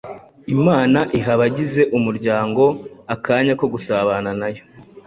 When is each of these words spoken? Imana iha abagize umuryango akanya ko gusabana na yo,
Imana 0.55 0.99
iha 1.17 1.31
abagize 1.35 1.81
umuryango 1.97 2.63
akanya 3.13 3.53
ko 3.59 3.65
gusabana 3.73 4.31
na 4.39 4.47
yo, 4.53 4.63